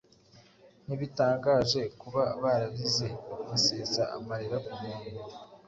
ntibitangaje 0.85 1.81
kuba 1.99 2.23
bararize, 2.41 3.07
basesa 3.49 4.03
amarira 4.15 4.57
ku 4.65 4.71
ntumbi. 4.77 5.09